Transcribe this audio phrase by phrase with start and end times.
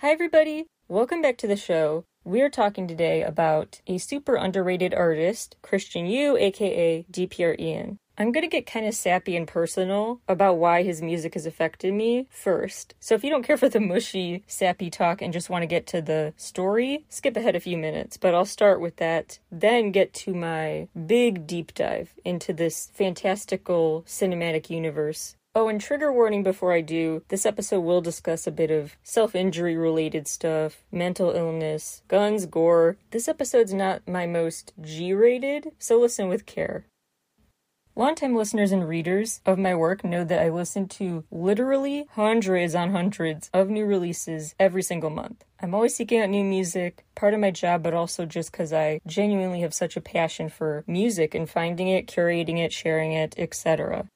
[0.00, 0.66] Hi, everybody.
[0.86, 2.04] Welcome back to the show.
[2.22, 7.98] We're talking today about a super underrated artist, Christian Yu, aka DPR Ian.
[8.16, 12.28] I'm gonna get kind of sappy and personal about why his music has affected me
[12.30, 12.94] first.
[13.00, 15.88] So if you don't care for the mushy, sappy talk and just want to get
[15.88, 18.16] to the story, skip ahead a few minutes.
[18.16, 24.04] But I'll start with that, then get to my big deep dive into this fantastical
[24.06, 28.70] cinematic universe Oh, and trigger warning before I do this episode will discuss a bit
[28.70, 32.96] of self injury related stuff, mental illness, guns, gore.
[33.10, 36.86] This episode's not my most G rated, so listen with care.
[37.96, 42.92] Longtime listeners and readers of my work know that I listen to literally hundreds on
[42.92, 45.44] hundreds of new releases every single month.
[45.60, 49.00] I'm always seeking out new music, part of my job, but also just because I
[49.08, 54.06] genuinely have such a passion for music and finding it, curating it, sharing it, etc.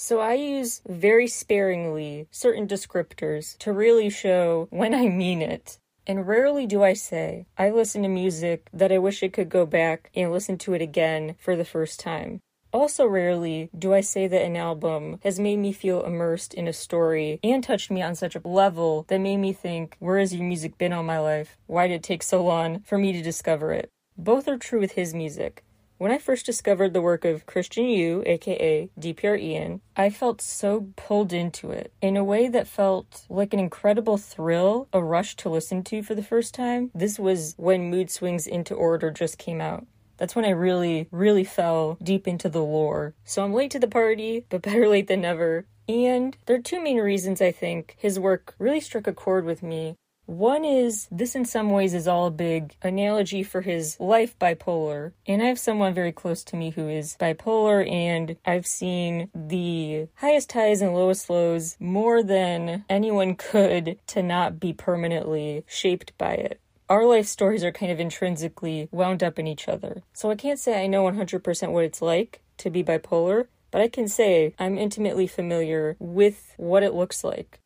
[0.00, 5.80] So I use very sparingly certain descriptors to really show when I mean it.
[6.06, 9.66] And rarely do I say, I listen to music that I wish I could go
[9.66, 12.38] back and listen to it again for the first time.
[12.72, 16.72] Also, rarely do I say that an album has made me feel immersed in a
[16.72, 20.44] story and touched me on such a level that made me think, where has your
[20.44, 21.58] music been all my life?
[21.66, 23.90] Why did it take so long for me to discover it?
[24.16, 25.64] Both are true with his music.
[25.98, 30.92] When I first discovered the work of Christian Yu, aka DPR Ian, I felt so
[30.94, 35.48] pulled into it in a way that felt like an incredible thrill, a rush to
[35.48, 36.92] listen to for the first time.
[36.94, 39.88] This was when Mood Swings into Order just came out.
[40.18, 43.14] That's when I really, really fell deep into the lore.
[43.24, 45.66] So I'm late to the party, but better late than never.
[45.88, 49.64] And there are two main reasons I think his work really struck a chord with
[49.64, 49.96] me.
[50.28, 55.12] One is this, in some ways, is all a big analogy for his life bipolar.
[55.26, 60.08] And I have someone very close to me who is bipolar, and I've seen the
[60.16, 66.34] highest highs and lowest lows more than anyone could to not be permanently shaped by
[66.34, 70.02] it our life stories are kind of intrinsically wound up in each other.
[70.14, 73.88] So I can't say I know 100% what it's like to be bipolar, but I
[73.88, 77.60] can say I'm intimately familiar with what it looks like.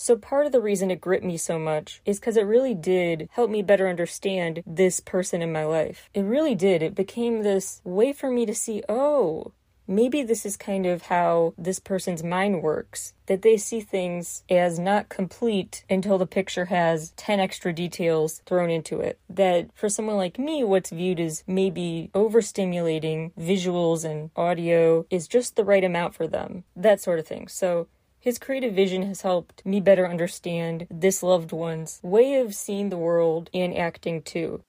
[0.00, 3.28] So, part of the reason it gripped me so much is because it really did
[3.32, 6.08] help me better understand this person in my life.
[6.14, 6.84] It really did.
[6.84, 9.52] It became this way for me to see, oh,
[9.88, 13.12] maybe this is kind of how this person's mind works.
[13.26, 18.70] That they see things as not complete until the picture has 10 extra details thrown
[18.70, 19.18] into it.
[19.28, 25.56] That for someone like me, what's viewed as maybe overstimulating visuals and audio is just
[25.56, 26.62] the right amount for them.
[26.76, 27.48] That sort of thing.
[27.48, 27.88] So,
[28.20, 32.98] his creative vision has helped me better understand this loved one's way of seeing the
[32.98, 34.62] world and acting too.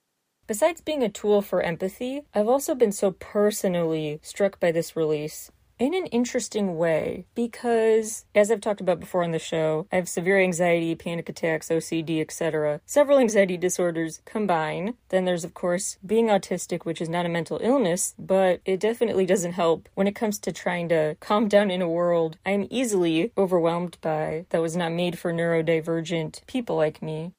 [0.48, 5.52] Besides being a tool for empathy, I've also been so personally struck by this release
[5.79, 10.09] in an interesting way because, as I've talked about before on the show, I have
[10.09, 12.81] severe anxiety, panic attacks, OCD, etc.
[12.85, 14.95] Several anxiety disorders combine.
[15.07, 19.25] Then there's, of course, being autistic, which is not a mental illness, but it definitely
[19.25, 23.31] doesn't help when it comes to trying to calm down in a world I'm easily
[23.38, 27.31] overwhelmed by that was not made for neurodivergent people like me.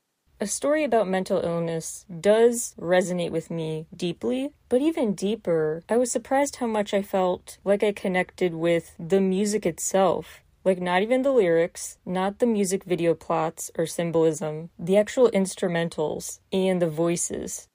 [0.42, 6.10] A story about mental illness does resonate with me deeply, but even deeper, I was
[6.10, 10.40] surprised how much I felt like I connected with the music itself.
[10.64, 16.40] Like, not even the lyrics, not the music video plots or symbolism, the actual instrumentals
[16.50, 17.68] and the voices.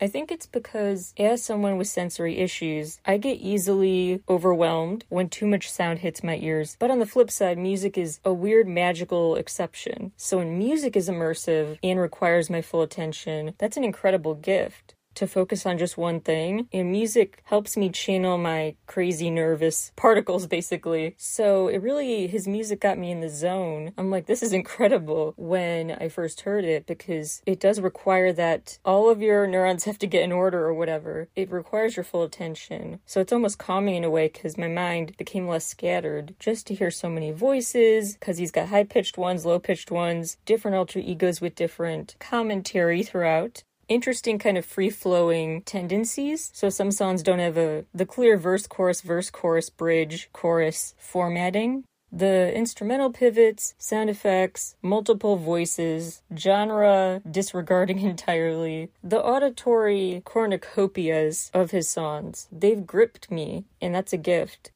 [0.00, 5.46] I think it's because, as someone with sensory issues, I get easily overwhelmed when too
[5.46, 6.76] much sound hits my ears.
[6.78, 10.12] But on the flip side, music is a weird magical exception.
[10.16, 15.26] So when music is immersive and requires my full attention, that's an incredible gift to
[15.26, 16.68] focus on just one thing.
[16.72, 21.14] And music helps me channel my crazy nervous particles, basically.
[21.18, 23.92] So it really, his music got me in the zone.
[23.98, 28.78] I'm like, this is incredible when I first heard it because it does require that
[28.84, 31.28] all of your neurons have to get in order or whatever.
[31.34, 33.00] It requires your full attention.
[33.04, 36.74] So it's almost calming in a way because my mind became less scattered just to
[36.74, 41.00] hear so many voices because he's got high pitched ones, low pitched ones, different alter
[41.00, 46.50] egos with different commentary throughout interesting kind of free flowing tendencies.
[46.54, 51.84] So some songs don't have a the clear verse chorus verse chorus bridge chorus formatting.
[52.10, 61.90] The instrumental pivots, sound effects, multiple voices, genre disregarding entirely, the auditory cornucopias of his
[61.90, 64.70] songs, they've gripped me, and that's a gift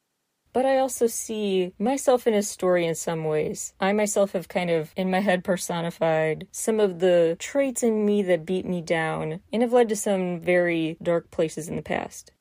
[0.53, 3.73] but I also see myself in his story in some ways.
[3.79, 8.21] I myself have kind of, in my head, personified some of the traits in me
[8.23, 12.31] that beat me down and have led to some very dark places in the past.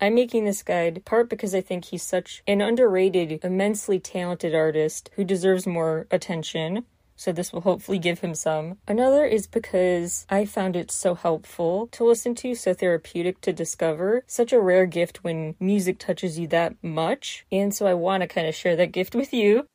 [0.00, 5.08] I'm making this guide part because I think he's such an underrated, immensely talented artist
[5.14, 6.84] who deserves more attention,
[7.16, 8.78] so this will hopefully give him some.
[8.86, 14.24] Another is because I found it so helpful to listen to, so therapeutic to discover.
[14.26, 18.26] Such a rare gift when music touches you that much, and so I want to
[18.26, 19.66] kind of share that gift with you.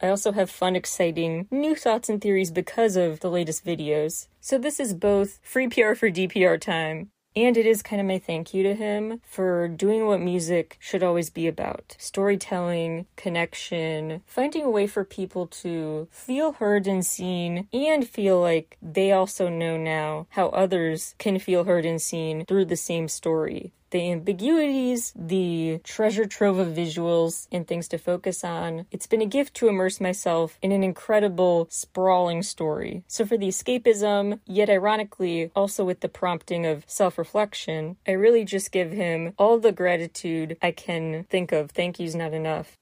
[0.00, 4.26] I also have fun, exciting new thoughts and theories because of the latest videos.
[4.40, 8.18] So this is both free PR for DPR time and it is kind of my
[8.18, 11.96] thank you to him for doing what music should always be about.
[11.98, 18.76] Storytelling, connection, finding a way for people to feel heard and seen, and feel like
[18.80, 23.72] they also know now how others can feel heard and seen through the same story
[23.94, 28.86] the ambiguities, the treasure trove of visuals and things to focus on.
[28.90, 33.04] It's been a gift to immerse myself in an incredible, sprawling story.
[33.06, 38.44] So, for the escapism, yet ironically, also with the prompting of self reflection, I really
[38.44, 41.70] just give him all the gratitude I can think of.
[41.70, 42.76] Thank you's not enough.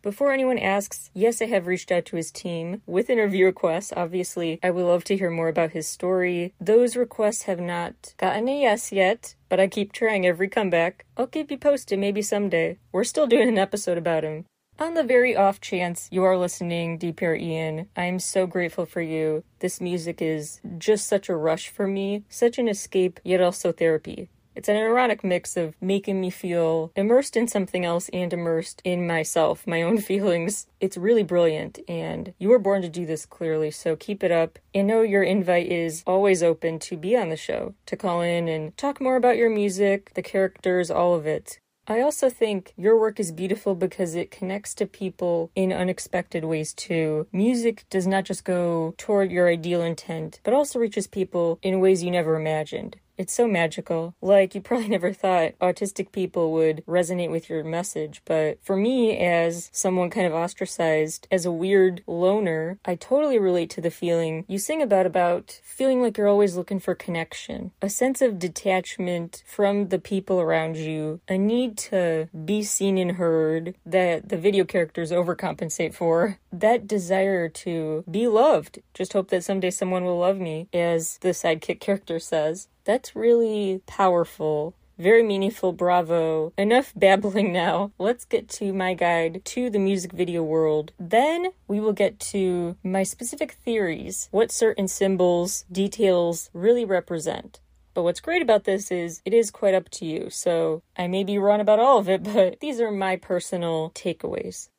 [0.00, 3.92] Before anyone asks, yes, I have reached out to his team with interview requests.
[3.96, 6.54] Obviously, I would love to hear more about his story.
[6.60, 11.04] Those requests have not gotten a yes yet, but I keep trying every comeback.
[11.16, 12.78] I'll keep you posted maybe someday.
[12.92, 14.44] We're still doing an episode about him.
[14.78, 19.00] On the very off chance you are listening, DPR Ian, I am so grateful for
[19.00, 19.42] you.
[19.58, 24.28] This music is just such a rush for me, such an escape, yet also therapy.
[24.58, 29.06] It's an ironic mix of making me feel immersed in something else and immersed in
[29.06, 30.66] myself, my own feelings.
[30.80, 34.58] It's really brilliant, and you were born to do this clearly, so keep it up.
[34.74, 38.48] And know your invite is always open to be on the show, to call in
[38.48, 41.60] and talk more about your music, the characters, all of it.
[41.86, 46.74] I also think your work is beautiful because it connects to people in unexpected ways
[46.74, 47.28] too.
[47.30, 52.02] Music does not just go toward your ideal intent, but also reaches people in ways
[52.02, 52.96] you never imagined.
[53.18, 54.14] It's so magical.
[54.22, 59.18] Like, you probably never thought autistic people would resonate with your message, but for me,
[59.18, 64.44] as someone kind of ostracized, as a weird loner, I totally relate to the feeling
[64.46, 69.42] you sing about about feeling like you're always looking for connection, a sense of detachment
[69.46, 74.64] from the people around you, a need to be seen and heard that the video
[74.64, 78.78] characters overcompensate for, that desire to be loved.
[78.94, 82.68] Just hope that someday someone will love me, as the sidekick character says.
[82.88, 84.74] That's really powerful.
[84.96, 86.54] Very meaningful, bravo.
[86.56, 87.92] Enough babbling now.
[87.98, 90.92] Let's get to my guide to the music video world.
[90.98, 97.60] Then we will get to my specific theories, what certain symbols, details really represent.
[97.92, 100.30] But what's great about this is it is quite up to you.
[100.30, 104.70] So I may be wrong about all of it, but these are my personal takeaways.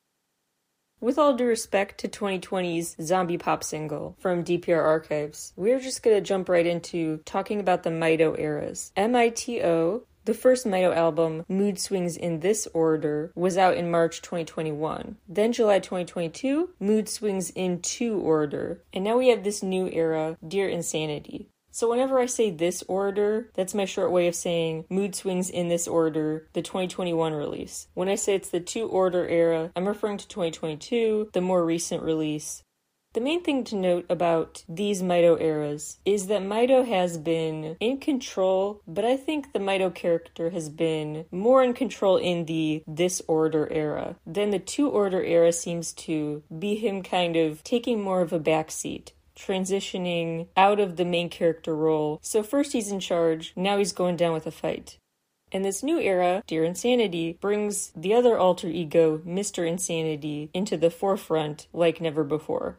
[1.02, 6.20] With all due respect to 2020's zombie pop single from DPR Archives, we're just gonna
[6.20, 8.92] jump right into talking about the Mito eras.
[8.98, 15.16] MITO, the first Mito album, Mood Swings in This Order, was out in March 2021.
[15.26, 18.82] Then July 2022, Mood Swings in To Order.
[18.92, 21.48] And now we have this new era, Dear Insanity.
[21.72, 25.68] So, whenever I say this order, that's my short way of saying mood swings in
[25.68, 27.88] this order, the 2021 release.
[27.94, 32.02] When I say it's the two order era, I'm referring to 2022, the more recent
[32.02, 32.62] release.
[33.12, 37.98] The main thing to note about these Mito eras is that Mito has been in
[37.98, 43.20] control, but I think the Mito character has been more in control in the this
[43.26, 44.14] order era.
[44.24, 48.38] Then the two order era seems to be him kind of taking more of a
[48.38, 52.18] backseat transitioning out of the main character role.
[52.22, 54.98] So, first he's in charge, now he's going down with a fight.
[55.52, 59.66] And this new era, Dear Insanity, brings the other alter ego, Mr.
[59.66, 62.78] Insanity, into the forefront like never before.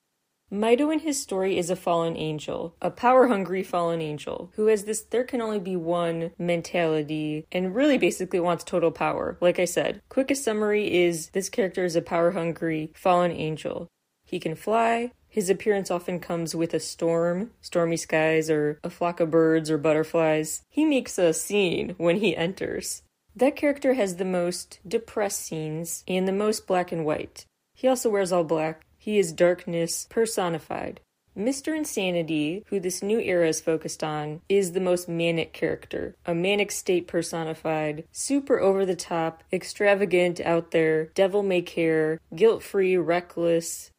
[0.51, 4.83] Mito in his story is a fallen angel, a power hungry fallen angel, who has
[4.83, 9.37] this there can only be one mentality and really basically wants total power.
[9.39, 13.87] Like I said, quickest summary is this character is a power hungry fallen angel.
[14.25, 19.21] He can fly, his appearance often comes with a storm, stormy skies, or a flock
[19.21, 20.63] of birds or butterflies.
[20.69, 23.03] He makes a scene when he enters.
[23.33, 27.45] That character has the most depressed scenes and the most black and white.
[27.73, 28.85] He also wears all black.
[28.97, 30.99] He is darkness personified.
[31.37, 31.75] Mr.
[31.75, 36.13] Insanity, who this new era is focused on, is the most manic character.
[36.25, 42.61] A manic state personified, super over the top, extravagant, out there, devil may care, guilt
[42.61, 43.90] free, reckless,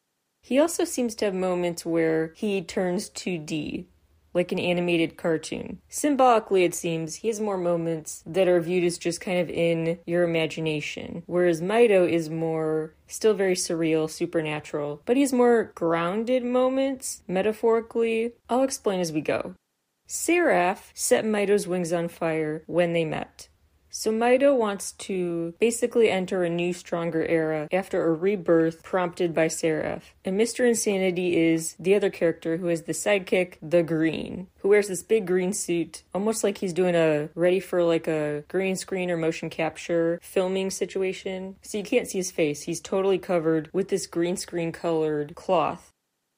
[0.43, 3.85] he also seems to have moments where he turns 2D,
[4.33, 5.79] like an animated cartoon.
[5.87, 9.99] Symbolically, it seems he has more moments that are viewed as just kind of in
[10.05, 17.23] your imagination, whereas Mito is more still very surreal, supernatural, but he's more grounded moments,
[17.25, 18.33] metaphorically.
[18.49, 19.55] I'll explain as we go.
[20.07, 23.47] Seraph set Mito's wings on fire when they met.
[23.95, 29.47] So Mito wants to basically enter a new, stronger era after a rebirth prompted by
[29.47, 30.15] Seraph.
[30.25, 30.67] And Mr.
[30.67, 35.27] Insanity is the other character who is the sidekick, the Green, who wears this big
[35.27, 39.51] green suit, almost like he's doing a ready for like a green screen or motion
[39.51, 41.57] capture filming situation.
[41.61, 42.63] So you can't see his face.
[42.63, 45.91] He's totally covered with this green screen colored cloth.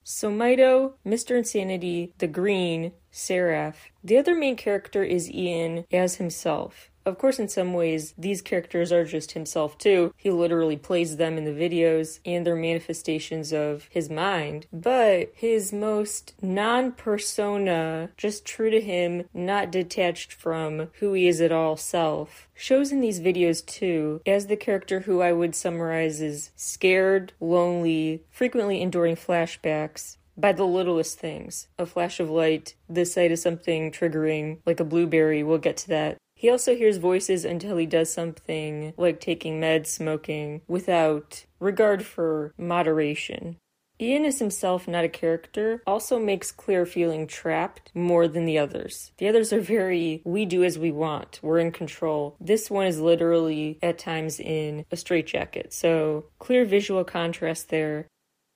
[0.03, 1.37] So Mito, Mr.
[1.37, 3.91] Insanity, the Green, Seraph.
[4.03, 6.91] The other main character is Ian as himself.
[7.05, 10.13] Of course, in some ways, these characters are just himself too.
[10.17, 14.65] He literally plays them in the videos and they're manifestations of his mind.
[14.73, 21.41] But his most non persona, just true to him, not detached from who he is
[21.41, 26.21] at all self, shows in these videos too as the character who I would summarize
[26.21, 31.67] as scared, lonely, frequently enduring flashbacks, by the littlest things.
[31.77, 35.87] A flash of light, the sight of something triggering, like a blueberry, we'll get to
[35.89, 36.17] that.
[36.35, 42.53] He also hears voices until he does something like taking meds, smoking, without regard for
[42.57, 43.57] moderation.
[43.99, 49.13] Ian is himself not a character, also makes clear feeling trapped more than the others.
[49.17, 52.35] The others are very, we do as we want, we're in control.
[52.41, 58.07] This one is literally at times in a straitjacket, so clear visual contrast there.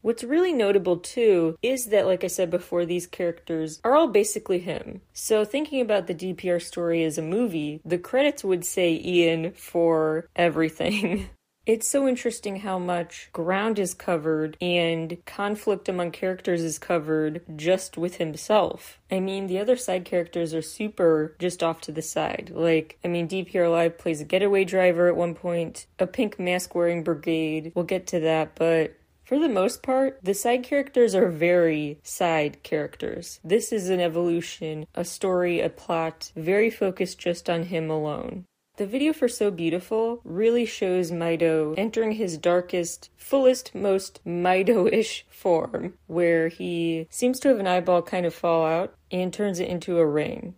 [0.02, 4.60] What's really notable too is that, like I said before, these characters are all basically
[4.60, 5.02] him.
[5.14, 10.30] So, thinking about the DPR story as a movie, the credits would say Ian for
[10.36, 11.30] everything.
[11.66, 17.96] It's so interesting how much ground is covered and conflict among characters is covered just
[17.96, 19.00] with himself.
[19.12, 22.52] I mean, the other side characters are super just off to the side.
[22.56, 26.74] Like, I mean, DPR Live plays a getaway driver at one point, a pink mask
[26.74, 27.72] wearing brigade.
[27.76, 28.96] We'll get to that, but
[29.30, 33.40] for the most part, the side characters are very side characters.
[33.44, 38.46] This is an evolution, a story, a plot, very focused just on him alone.
[38.78, 45.28] The video for So Beautiful really shows Mito entering his darkest, fullest, most Mito ish
[45.30, 49.70] form, where he seems to have an eyeball kind of fall out and turns it
[49.70, 50.56] into a ring.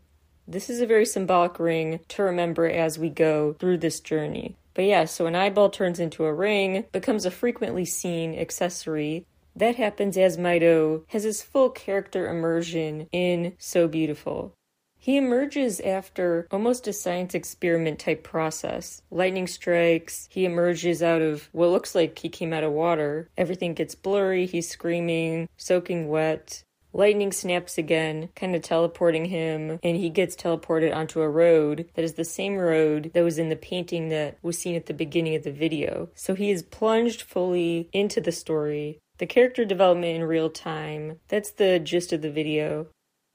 [0.48, 4.56] This is a very symbolic ring to remember as we go through this journey.
[4.74, 9.26] But yeah, so an eyeball turns into a ring, becomes a frequently seen accessory.
[9.56, 14.54] That happens as Mito has his full character immersion in So Beautiful.
[14.98, 19.02] He emerges after almost a science experiment type process.
[19.10, 23.28] Lightning strikes, he emerges out of what looks like he came out of water.
[23.36, 26.64] Everything gets blurry, he's screaming, soaking wet.
[26.94, 32.04] Lightning snaps again, kind of teleporting him, and he gets teleported onto a road that
[32.04, 35.36] is the same road that was in the painting that was seen at the beginning
[35.36, 36.10] of the video.
[36.16, 41.20] So he is plunged fully into the story, the character development in real time.
[41.30, 42.88] That's the gist of the video.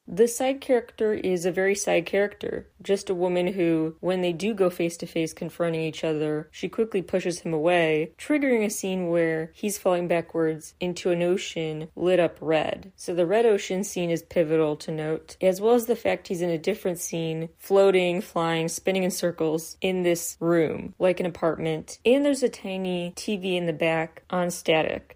[0.09, 4.55] The side character is a very side character, just a woman who, when they do
[4.55, 9.09] go face to face confronting each other, she quickly pushes him away, triggering a scene
[9.09, 12.93] where he's falling backwards into an ocean lit up red.
[12.95, 16.41] So the red ocean scene is pivotal to note, as well as the fact he's
[16.41, 21.99] in a different scene, floating, flying, spinning in circles in this room, like an apartment.
[22.07, 25.16] And there's a tiny TV in the back on static.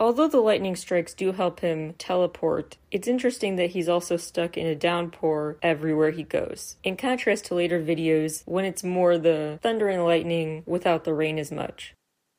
[0.00, 4.66] Although the lightning strikes do help him teleport, it's interesting that he's also stuck in
[4.66, 6.76] a downpour everywhere he goes.
[6.84, 11.36] In contrast to later videos when it's more the thunder and lightning without the rain
[11.36, 11.94] as much.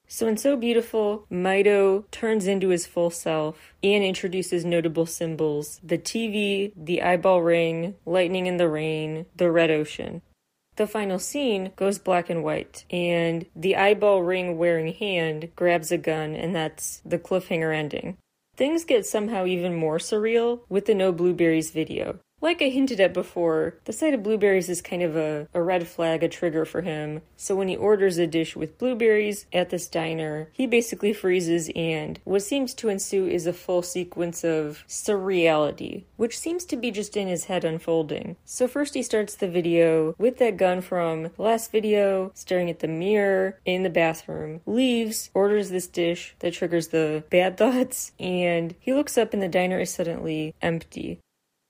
[0.07, 5.97] So in So Beautiful, Mito turns into his full self and introduces notable symbols the
[5.97, 10.21] TV, the eyeball ring, lightning in the rain, the red ocean.
[10.79, 15.97] The final scene goes black and white, and the eyeball ring wearing hand grabs a
[15.97, 18.15] gun, and that's the cliffhanger ending.
[18.55, 22.21] Things get somehow even more surreal with the No Blueberries video.
[22.41, 25.87] Like I hinted at before, the sight of blueberries is kind of a, a red
[25.87, 27.21] flag, a trigger for him.
[27.35, 32.19] So when he orders a dish with blueberries at this diner, he basically freezes, and
[32.23, 37.17] what seems to ensue is a full sequence of surreality, which seems to be just
[37.17, 38.37] in his head unfolding.
[38.45, 42.79] So first he starts the video with that gun from the last video, staring at
[42.79, 48.75] the mirror in the bathroom, leaves, orders this dish that triggers the bad thoughts, and
[48.79, 51.19] he looks up and the diner is suddenly empty.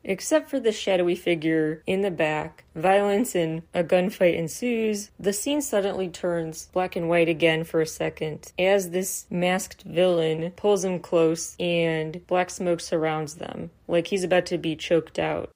[0.09, 5.11] Except for the shadowy figure in the back, violence and a gunfight ensues.
[5.19, 10.51] The scene suddenly turns black and white again for a second as this masked villain
[10.55, 15.51] pulls him close and black smoke surrounds them, like he's about to be choked out.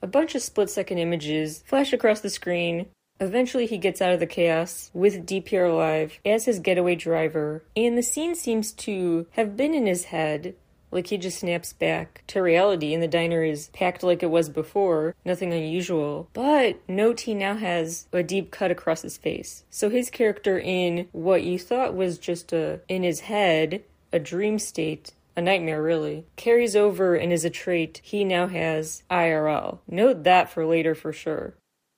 [0.00, 2.86] A bunch of split second images flash across the screen.
[3.20, 7.98] Eventually, he gets out of the chaos with DPR Live as his getaway driver, and
[7.98, 10.54] the scene seems to have been in his head
[10.90, 14.48] Like he just snaps back to reality and the diner is packed like it was
[14.48, 16.28] before, nothing unusual.
[16.32, 19.64] But note he now has a deep cut across his face.
[19.70, 24.58] So his character in what you thought was just a in his head, a dream
[24.58, 29.78] state, a nightmare really, carries over and is a trait he now has IRL.
[29.86, 31.54] Note that for later for sure.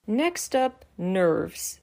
[0.06, 1.80] Next up, nerves.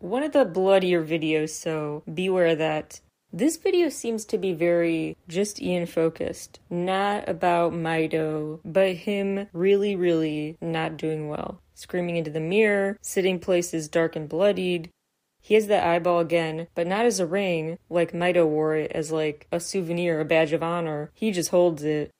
[0.00, 3.00] One of the bloodier videos, so beware that.
[3.32, 9.94] This video seems to be very just Ian focused, not about Mito, but him really,
[9.94, 11.60] really not doing well.
[11.74, 14.90] Screaming into the mirror, sitting places dark and bloodied.
[15.42, 19.12] He has that eyeball again, but not as a ring, like Mito wore it as
[19.12, 21.10] like a souvenir, a badge of honor.
[21.12, 22.10] He just holds it.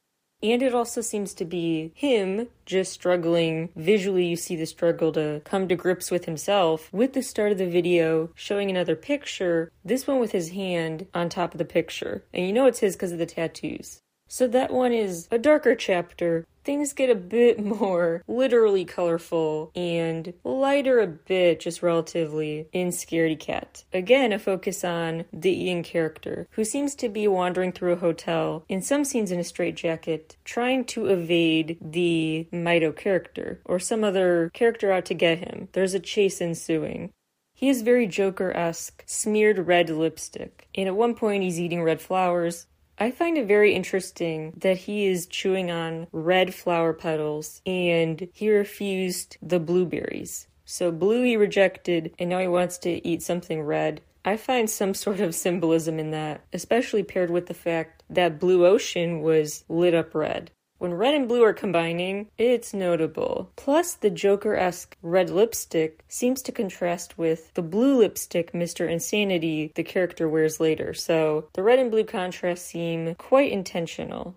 [0.43, 3.71] And it also seems to be him just struggling.
[3.75, 6.93] Visually, you see the struggle to come to grips with himself.
[6.93, 11.29] With the start of the video showing another picture, this one with his hand on
[11.29, 12.25] top of the picture.
[12.33, 14.01] And you know it's his because of the tattoos.
[14.29, 16.47] So that one is a darker chapter.
[16.69, 23.41] Things get a bit more literally colorful and lighter a bit, just relatively, in Scaredy
[23.41, 23.85] Cat.
[23.91, 28.67] Again, a focus on the Ian character, who seems to be wandering through a hotel,
[28.69, 34.51] in some scenes in a straitjacket, trying to evade the Mito character, or some other
[34.53, 35.69] character out to get him.
[35.73, 37.15] There's a chase ensuing.
[37.55, 40.69] He is very Joker esque, smeared red lipstick.
[40.75, 42.67] And at one point, he's eating red flowers.
[43.01, 48.51] I find it very interesting that he is chewing on red flower petals and he
[48.51, 50.49] refused the blueberries.
[50.65, 54.03] So, blue he rejected, and now he wants to eat something red.
[54.25, 58.67] I find some sort of symbolism in that, especially paired with the fact that Blue
[58.67, 60.51] Ocean was lit up red.
[60.79, 63.51] When red and blue are combining, it's notable.
[63.57, 68.89] Plus, the Joker esque red lipstick seems to contrast with the blue lipstick Mr.
[68.89, 74.37] Insanity the character wears later, so the red and blue contrast seem quite intentional.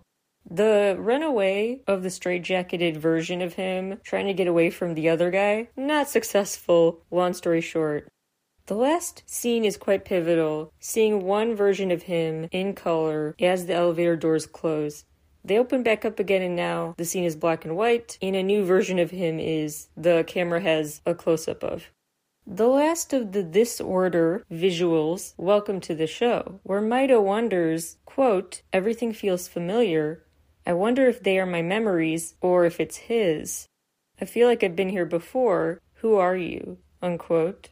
[0.50, 5.30] The runaway of the straitjacketed version of him trying to get away from the other
[5.30, 8.08] guy, not successful, long story short.
[8.66, 13.74] The last scene is quite pivotal, seeing one version of him in color as the
[13.74, 15.04] elevator doors close.
[15.44, 18.42] They open back up again, and now the scene is black and white, and a
[18.42, 21.90] new version of him is the camera has a close up of.
[22.46, 28.62] The last of the This Order visuals welcome to the show, where Mito wonders, quote,
[28.72, 30.24] everything feels familiar.
[30.66, 33.66] I wonder if they are my memories or if it's his.
[34.20, 35.80] I feel like I've been here before.
[35.94, 36.78] Who are you?
[37.00, 37.68] Unquote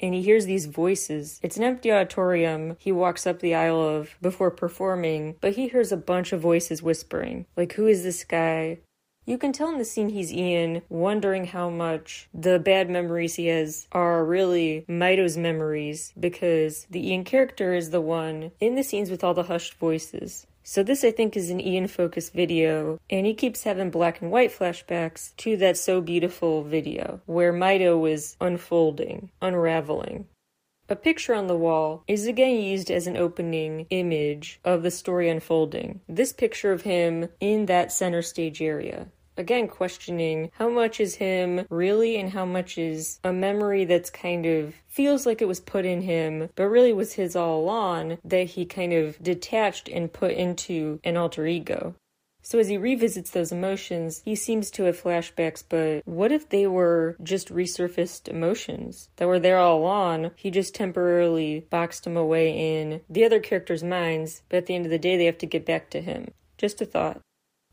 [0.00, 1.40] and he hears these voices.
[1.42, 5.92] It's an empty auditorium he walks up the aisle of before performing, but he hears
[5.92, 8.78] a bunch of voices whispering, like, Who is this guy?
[9.26, 13.48] You can tell in the scene he's Ian, wondering how much the bad memories he
[13.48, 19.10] has are really Mito's memories, because the Ian character is the one in the scenes
[19.10, 20.45] with all the hushed voices.
[20.68, 24.32] So this I think is an Ian focused video, and he keeps having black and
[24.32, 30.26] white flashbacks to that so beautiful video where Mito was unfolding, unraveling.
[30.88, 35.28] A picture on the wall is again used as an opening image of the story
[35.28, 36.00] unfolding.
[36.08, 41.66] This picture of him in that center stage area again questioning how much is him
[41.70, 45.84] really and how much is a memory that's kind of feels like it was put
[45.84, 50.32] in him but really was his all along that he kind of detached and put
[50.32, 51.94] into an alter ego.
[52.46, 56.64] So as he revisits those emotions, he seems to have flashbacks, but what if they
[56.68, 60.30] were just resurfaced emotions that were there all along?
[60.36, 64.84] He just temporarily boxed them away in the other characters' minds, but at the end
[64.86, 66.28] of the day, they have to get back to him.
[66.56, 67.20] Just a thought.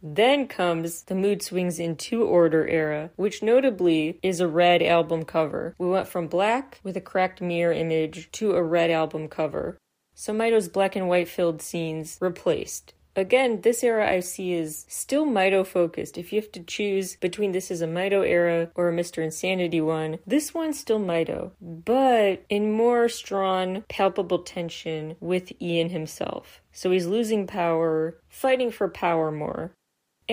[0.06, 5.24] Then comes the Mood Swings in To Order era, which notably is a red album
[5.24, 5.76] cover.
[5.78, 9.78] We went from black with a cracked mirror image to a red album cover.
[10.14, 12.94] So Mito's black and white filled scenes replaced.
[13.16, 16.18] Again, this era I see is still Mito focused.
[16.18, 19.24] If you have to choose between this is a Mito era or a Mr.
[19.24, 26.62] Insanity one, this one's still Mito, but in more strong, palpable tension with Ian himself.
[26.72, 29.72] So he's losing power, fighting for power more.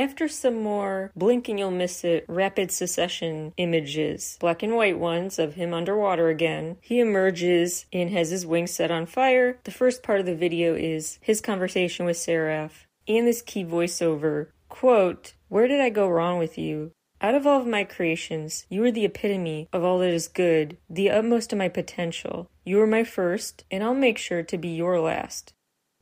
[0.00, 5.56] After some more blinking you'll miss it rapid succession images, black and white ones of
[5.56, 9.58] him underwater again, he emerges and has his wings set on fire.
[9.64, 14.46] The first part of the video is his conversation with Seraph and this key voiceover.
[14.70, 16.92] Quote, Where did I go wrong with you?
[17.20, 20.78] Out of all of my creations, you are the epitome of all that is good,
[20.88, 22.48] the utmost of my potential.
[22.64, 25.52] You are my first, and I'll make sure to be your last.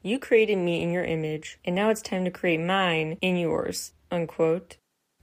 [0.02, 3.92] You created me in your image, and now it's time to create mine in yours.
[4.10, 4.76] Unquote.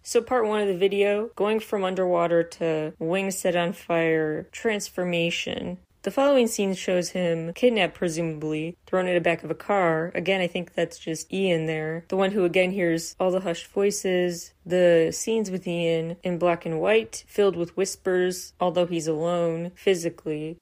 [0.04, 5.80] So, part one of the video going from underwater to wings set on fire, transformation.
[6.06, 10.12] The following scene shows him kidnapped, presumably, thrown in the back of a car.
[10.14, 12.06] Again, I think that's just Ian there.
[12.10, 16.64] The one who again hears all the hushed voices, the scenes with Ian in black
[16.64, 20.58] and white, filled with whispers, although he's alone physically.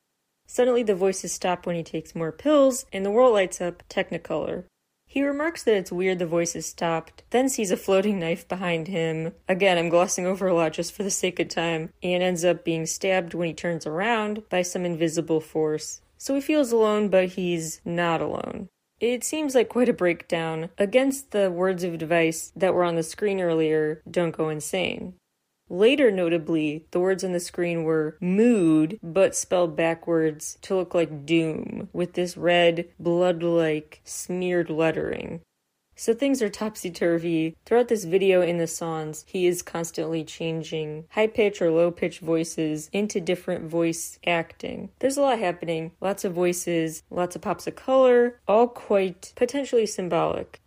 [0.54, 4.66] Suddenly, the voices stop when he takes more pills, and the world lights up Technicolor.
[5.08, 9.34] He remarks that it's weird the voices stopped, then sees a floating knife behind him.
[9.50, 12.64] Again, I'm glossing over a lot just for the sake of time, and ends up
[12.64, 16.02] being stabbed when he turns around by some invisible force.
[16.20, 18.70] So he feels alone, but he's not alone.
[19.00, 23.02] It seems like quite a breakdown against the words of advice that were on the
[23.02, 25.16] screen earlier don't go insane.
[25.74, 31.26] Later, notably, the words on the screen were mood, but spelled backwards to look like
[31.26, 35.42] doom, with this red, blood like, smeared lettering.
[35.96, 37.56] So things are topsy turvy.
[37.66, 42.20] Throughout this video in the songs, he is constantly changing high pitch or low pitch
[42.20, 44.92] voices into different voice acting.
[45.00, 49.88] There's a lot happening, lots of voices, lots of pops of color, all quite potentially
[49.88, 50.62] symbolic.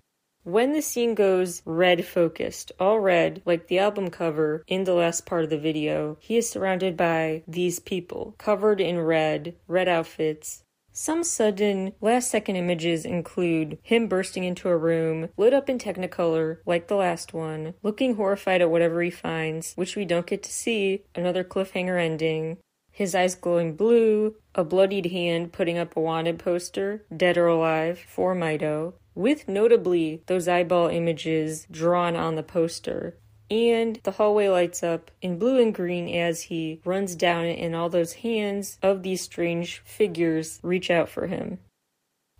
[0.46, 5.26] When the scene goes red focused, all red, like the album cover in the last
[5.26, 10.62] part of the video, he is surrounded by these people, covered in red, red outfits,
[10.92, 16.58] some sudden last second images include him bursting into a room, lit up in Technicolor,
[16.64, 20.52] like the last one, looking horrified at whatever he finds, which we don't get to
[20.52, 22.58] see, another cliffhanger ending,
[22.92, 27.98] his eyes glowing blue, a bloodied hand putting up a wanted poster, dead or alive,
[28.06, 33.16] for Mito, with notably those eyeball images drawn on the poster.
[33.50, 37.74] And the hallway lights up in blue and green as he runs down it, and
[37.74, 41.58] all those hands of these strange figures reach out for him.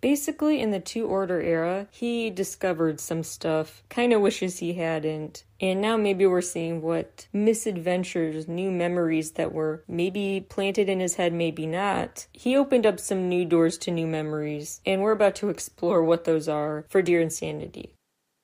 [0.01, 5.45] Basically, in the To Order era, he discovered some stuff, kind of wishes he hadn't.
[5.61, 11.15] And now maybe we're seeing what misadventures, new memories that were maybe planted in his
[11.15, 12.27] head, maybe not.
[12.33, 16.25] He opened up some new doors to new memories, and we're about to explore what
[16.25, 17.97] those are for Dear Insanity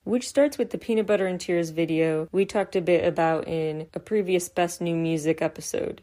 [0.03, 3.87] which starts with the Peanut Butter and Tears video we talked a bit about in
[3.93, 6.01] a previous Best New Music episode.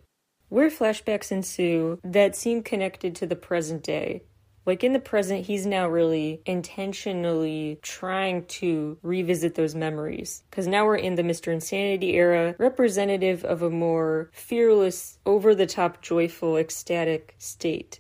[0.49, 4.23] Where flashbacks ensue that seem connected to the present day,
[4.67, 10.43] like in the present, he's now really intentionally trying to revisit those memories.
[10.51, 11.53] Because now we're in the Mr.
[11.53, 18.00] Insanity era, representative of a more fearless, over the top, joyful, ecstatic state.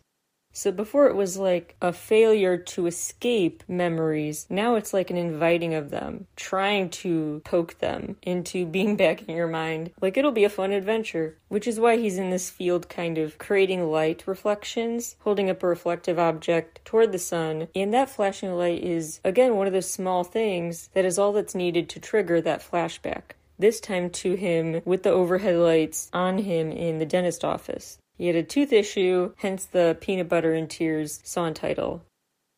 [0.52, 5.74] So before it was like a failure to escape memories, now it's like an inviting
[5.74, 9.92] of them, trying to poke them into being back in your mind.
[10.00, 13.38] Like it'll be a fun adventure, which is why he's in this field kind of
[13.38, 17.68] creating light reflections, holding up a reflective object toward the sun.
[17.74, 21.54] And that flashing light is, again, one of those small things that is all that's
[21.54, 26.72] needed to trigger that flashback this time to him with the overhead lights on him
[26.72, 27.99] in the dentist office.
[28.20, 32.02] He had a tooth issue, hence the Peanut Butter and Tears song title.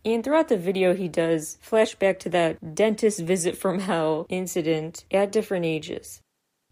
[0.04, 5.30] And throughout the video, he does flashback to that dentist visit from hell incident at
[5.30, 6.20] different ages.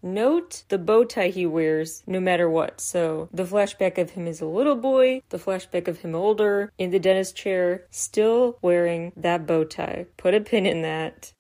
[0.03, 2.81] Note the bow tie he wears no matter what.
[2.81, 6.91] So, the flashback of him as a little boy, the flashback of him older, in
[6.91, 10.07] the dentist chair, still wearing that bow tie.
[10.17, 11.33] Put a pin in that.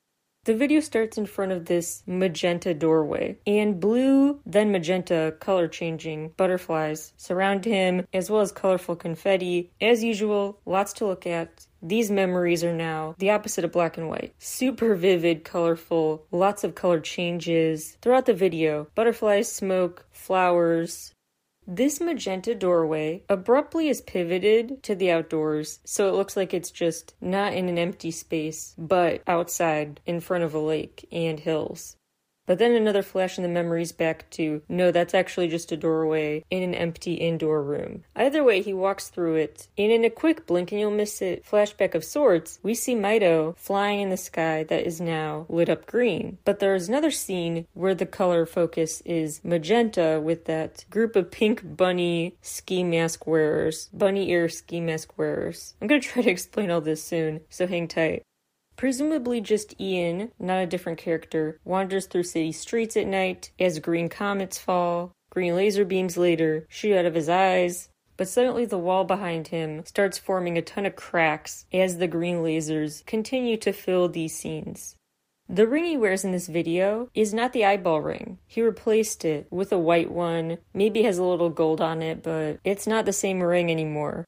[0.50, 6.30] The video starts in front of this magenta doorway, and blue, then magenta, color changing
[6.36, 9.70] butterflies surround him, as well as colorful confetti.
[9.80, 11.68] As usual, lots to look at.
[11.80, 14.34] These memories are now the opposite of black and white.
[14.40, 17.96] Super vivid, colorful, lots of color changes.
[18.02, 21.14] Throughout the video, butterflies, smoke, flowers,
[21.70, 27.14] this magenta doorway abruptly is pivoted to the outdoors, so it looks like it's just
[27.20, 31.96] not in an empty space, but outside in front of a lake and hills.
[32.50, 36.44] But then another flash in the memories back to no, that's actually just a doorway
[36.50, 38.02] in an empty indoor room.
[38.16, 41.46] Either way, he walks through it, and in a quick blink and you'll miss it
[41.46, 45.86] flashback of sorts, we see Mito flying in the sky that is now lit up
[45.86, 46.38] green.
[46.44, 51.30] But there is another scene where the color focus is magenta with that group of
[51.30, 55.76] pink bunny ski mask wearers, bunny ear ski mask wearers.
[55.80, 58.24] I'm gonna try to explain all this soon, so hang tight.
[58.80, 64.08] Presumably just Ian, not a different character, wanders through city streets at night as green
[64.08, 69.04] comets fall, green laser beams later shoot out of his eyes, but suddenly the wall
[69.04, 74.08] behind him starts forming a ton of cracks as the green lasers continue to fill
[74.08, 74.96] these scenes.
[75.46, 78.38] The ring he wears in this video is not the eyeball ring.
[78.46, 82.60] He replaced it with a white one, maybe has a little gold on it, but
[82.64, 84.24] it's not the same ring anymore.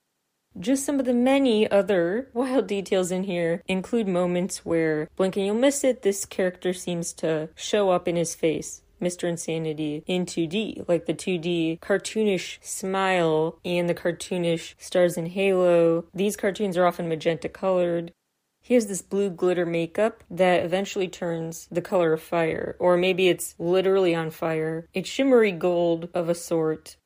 [0.58, 5.46] Just some of the many other wild details in here include moments where, blink and
[5.46, 8.82] you'll miss it, this character seems to show up in his face.
[9.00, 9.28] Mr.
[9.28, 16.04] Insanity in 2D, like the 2D cartoonish smile and the cartoonish stars in Halo.
[16.14, 18.12] These cartoons are often magenta colored.
[18.62, 23.26] He has this blue glitter makeup that eventually turns the color of fire, or maybe
[23.28, 24.86] it's literally on fire.
[24.94, 26.96] It's shimmery gold of a sort.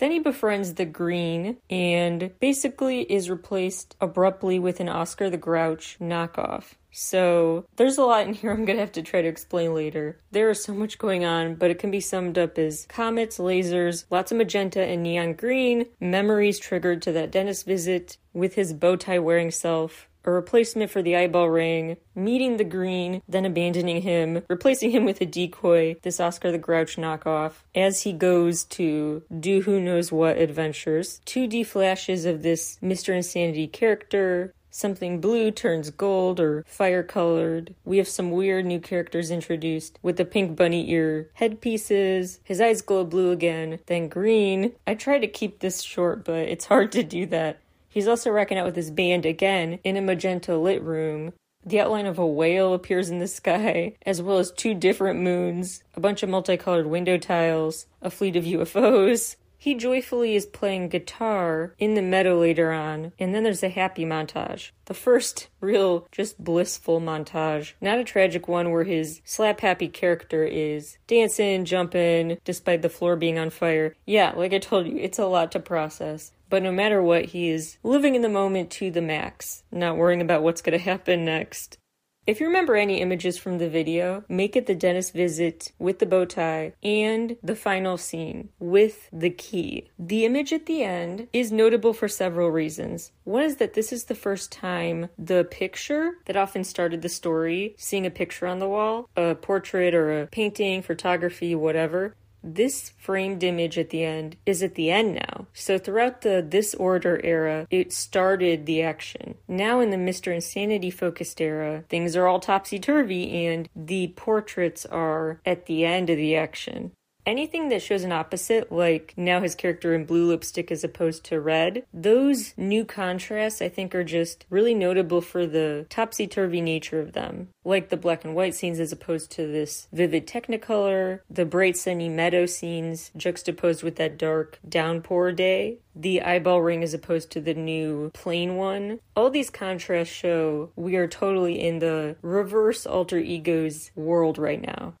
[0.00, 5.98] Then he befriends the Green and basically is replaced abruptly with an Oscar the Grouch
[6.00, 6.72] knockoff.
[6.90, 10.18] So there's a lot in here I'm gonna have to try to explain later.
[10.30, 14.06] There is so much going on, but it can be summed up as comets, lasers,
[14.10, 18.96] lots of magenta and neon green, memories triggered to that dentist visit with his bow
[18.96, 24.42] tie wearing self, a replacement for the eyeball ring, meeting the green, then abandoning him,
[24.48, 29.62] replacing him with a decoy, this Oscar the Grouch knockoff, as he goes to do
[29.62, 31.20] who knows what adventures.
[31.26, 33.14] 2D flashes of this Mr.
[33.14, 37.74] Insanity character, Something blue turns gold or fire colored.
[37.84, 42.38] We have some weird new characters introduced with the pink bunny ear headpieces.
[42.44, 44.72] His eyes glow blue again, then green.
[44.86, 47.58] I try to keep this short, but it's hard to do that.
[47.90, 51.34] He's also rocking out with his band again in a magenta lit room.
[51.62, 55.82] The outline of a whale appears in the sky, as well as two different moons,
[55.94, 61.74] a bunch of multicolored window tiles, a fleet of UFOs, he joyfully is playing guitar
[61.78, 64.70] in the meadow later on, and then there's a happy montage.
[64.86, 67.74] The first real, just blissful montage.
[67.78, 73.16] Not a tragic one where his slap happy character is dancing, jumping, despite the floor
[73.16, 73.94] being on fire.
[74.06, 76.32] Yeah, like I told you, it's a lot to process.
[76.50, 80.20] But no matter what, he is living in the moment to the max, not worrying
[80.20, 81.78] about what's going to happen next.
[82.26, 86.06] If you remember any images from the video, make it the dentist visit with the
[86.06, 89.90] bow tie and the final scene with the key.
[89.98, 93.10] The image at the end is notable for several reasons.
[93.24, 97.74] One is that this is the first time the picture that often started the story,
[97.78, 103.42] seeing a picture on the wall, a portrait or a painting, photography, whatever, this framed
[103.42, 105.46] image at the end is at the end now.
[105.52, 109.34] So throughout the this order era, it started the action.
[109.48, 110.34] Now in the Mr.
[110.34, 116.10] Insanity focused era, things are all topsy turvy and the portraits are at the end
[116.10, 116.92] of the action.
[117.30, 121.40] Anything that shows an opposite, like now his character in blue lipstick as opposed to
[121.40, 126.98] red, those new contrasts I think are just really notable for the topsy turvy nature
[126.98, 127.50] of them.
[127.64, 132.08] Like the black and white scenes as opposed to this vivid technicolor, the bright sunny
[132.08, 137.54] meadow scenes juxtaposed with that dark downpour day, the eyeball ring as opposed to the
[137.54, 138.98] new plain one.
[139.14, 144.94] All these contrasts show we are totally in the reverse alter egos world right now.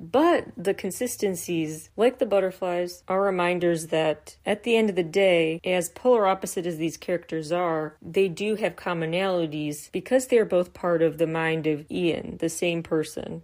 [0.00, 5.60] But the consistencies, like the butterflies, are reminders that at the end of the day,
[5.62, 10.72] as polar opposite as these characters are, they do have commonalities because they are both
[10.72, 13.42] part of the mind of Ian, the same person.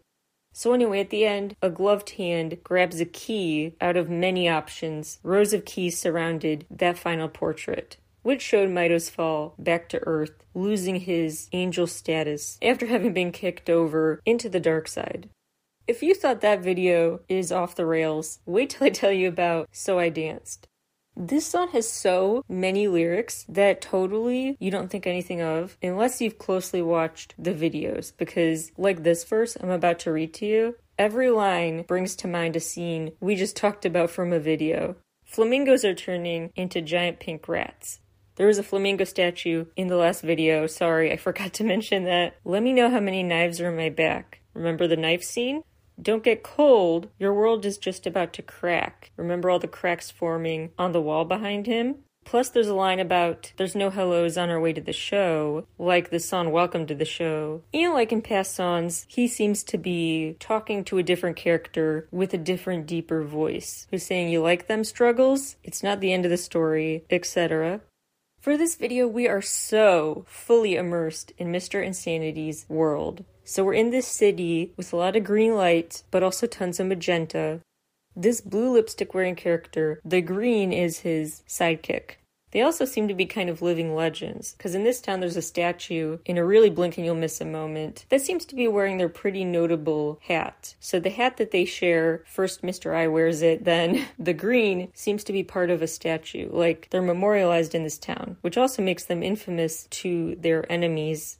[0.55, 5.19] So, anyway, at the end, a gloved hand grabs a key out of many options.
[5.23, 10.97] Rows of keys surrounded that final portrait which showed Mito's fall back to Earth, losing
[10.97, 15.29] his angel status after having been kicked over into the dark side.
[15.88, 19.68] If you thought that video is off the rails, wait till I tell you about
[19.70, 20.66] So I Danced.
[21.14, 26.38] This song has so many lyrics that totally you don't think anything of unless you've
[26.38, 28.12] closely watched the videos.
[28.16, 32.57] Because, like this verse I'm about to read to you, every line brings to mind
[32.57, 34.96] a scene we just talked about from a video.
[35.25, 38.01] Flamingos are turning into giant pink rats.
[38.35, 40.66] There was a flamingo statue in the last video.
[40.66, 42.38] Sorry, I forgot to mention that.
[42.44, 44.40] Let me know how many knives are in my back.
[44.53, 45.62] Remember the knife scene?
[46.01, 47.09] Don't get cold.
[47.19, 49.13] Your world is just about to crack.
[49.17, 51.97] Remember all the cracks forming on the wall behind him?
[52.27, 56.11] Plus, there's a line about there's no hellos on our way to the show, like
[56.11, 57.63] the song Welcome to the Show.
[57.73, 62.35] And like in past songs, he seems to be talking to a different character with
[62.35, 65.55] a different, deeper voice, who's saying, You like them struggles?
[65.63, 67.81] It's not the end of the story, etc.
[68.41, 71.85] For this video, we are so fully immersed in Mr.
[71.85, 73.25] Insanity's world.
[73.49, 76.89] So we're in this city with a lot of green light, but also tons of
[76.89, 77.61] magenta.
[78.17, 82.17] This blue lipstick wearing character, the green is his sidekick.
[82.51, 85.43] They also seem to be kind of living legends, because in this town there's a
[85.43, 88.99] statue in a really blink and you'll miss a moment that seems to be wearing
[88.99, 90.75] their pretty notable hat.
[90.81, 92.95] So the hat that they share, first Mr.
[92.97, 97.01] I wears it, then the green seems to be part of a statue, like they're
[97.01, 101.39] memorialized in this town, which also makes them infamous to their enemies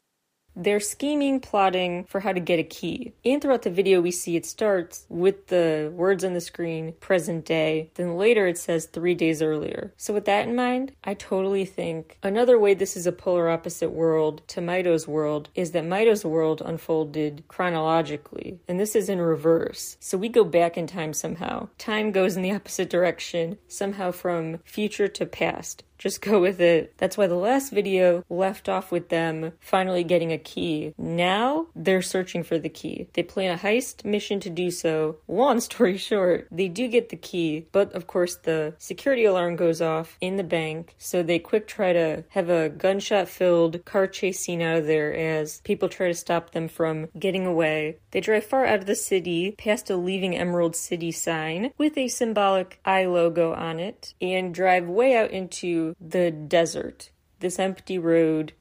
[0.57, 3.13] They're scheming, plotting for how to get a key.
[3.25, 7.45] And throughout the video, we see it starts with the words on the screen, present
[7.45, 7.91] day.
[7.95, 9.93] Then later it says three days earlier.
[9.99, 13.91] So, with that in mind, I totally think another way this is a polar opposite
[13.91, 19.99] world to Mito's world is that Mito's world unfolded chronologically, and this is in reverse.
[20.01, 21.69] So, we go back in time somehow.
[21.77, 25.83] Time goes in the opposite direction, somehow from future to past.
[25.99, 26.95] Just go with it.
[26.99, 30.95] That's why the last video left off with them finally getting a key.
[30.99, 33.09] Now they're searching for the key.
[33.15, 35.17] They plan a heist mission to do so.
[35.29, 39.81] Long story short, they do get the key, but of course the security alarm goes
[39.81, 44.41] off in the bank, so they quick try to have a gunshot filled car chase
[44.41, 47.99] scene out of there as people try to stop them from getting away.
[48.11, 52.09] They drive far out of the city past a leaving Emerald City sign with a
[52.09, 58.53] symbolic eye logo on it and drive way out into the desert, this empty road.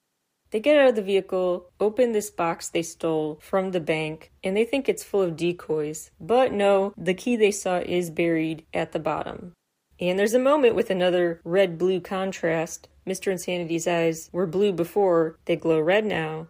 [0.52, 4.56] They get out of the vehicle, open this box they stole from the bank, and
[4.56, 6.12] they think it's full of decoys.
[6.20, 9.54] But no, the key they saw is buried at the bottom.
[10.00, 12.90] And there's a moment with another red blue contrast.
[13.08, 13.32] Mr.
[13.32, 16.48] Insanity's eyes were blue before, they glow red now.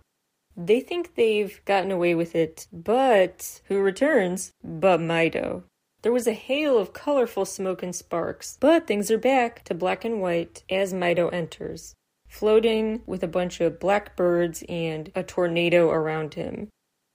[0.57, 5.63] They think they've gotten away with it, but who returns but Mito?
[6.05, 10.05] There was a hail of colorful smoke and sparks, but things are back to black
[10.05, 11.95] and white as Mito enters,
[12.27, 16.69] floating with a bunch of black birds and a tornado around him.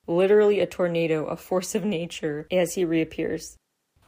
[0.09, 3.57] Literally a tornado, a force of nature, as he reappears.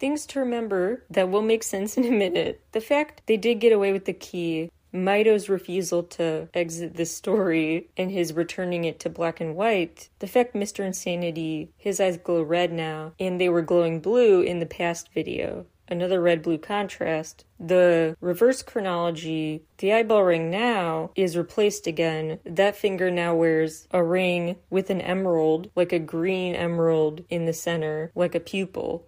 [0.01, 2.65] Things to remember that will make sense in a minute.
[2.73, 7.89] The fact they did get away with the key Mito's refusal to exit the story
[7.97, 10.85] and his returning it to black and white, the fact Mr.
[10.85, 15.67] Insanity, his eyes glow red now, and they were glowing blue in the past video.
[15.89, 17.45] Another red blue contrast.
[17.59, 22.39] The reverse chronology, the eyeball ring now is replaced again.
[22.45, 27.53] That finger now wears a ring with an emerald, like a green emerald in the
[27.53, 29.07] center, like a pupil.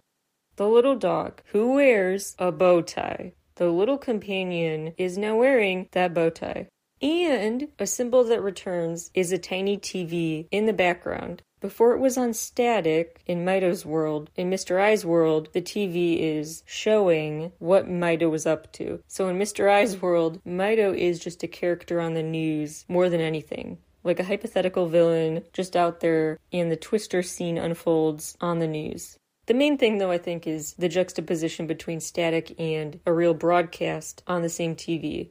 [0.57, 3.33] The little dog, who wears a bow tie.
[3.57, 6.67] The little companion is now wearing that bow tie.
[7.01, 11.43] And a symbol that returns is a tiny TV in the background.
[11.61, 14.81] Before it was on static in Mito's world, in Mr.
[14.81, 19.01] Eye's world, the TV is showing what Mito was up to.
[19.07, 19.71] So in Mr.
[19.71, 23.79] Eye's world, Mito is just a character on the news more than anything.
[24.03, 29.17] Like a hypothetical villain just out there, and the Twister scene unfolds on the news.
[29.47, 34.23] The main thing, though, I think, is the juxtaposition between static and a real broadcast
[34.27, 35.31] on the same TV.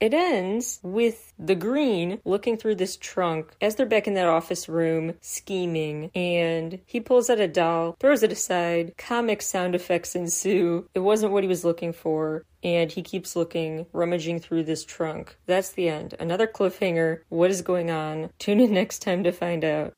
[0.00, 4.66] It ends with the green looking through this trunk as they're back in that office
[4.66, 10.88] room scheming, and he pulls out a doll, throws it aside, comic sound effects ensue.
[10.94, 15.36] It wasn't what he was looking for, and he keeps looking, rummaging through this trunk.
[15.44, 16.14] That's the end.
[16.18, 17.20] Another cliffhanger.
[17.28, 18.30] What is going on?
[18.38, 19.92] Tune in next time to find out.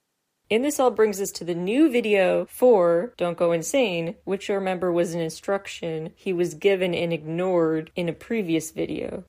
[0.52, 4.54] And this all brings us to the new video for Don't Go Insane, which you
[4.54, 9.24] remember was an instruction he was given and ignored in a previous video.